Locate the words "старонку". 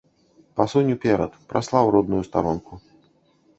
2.31-2.73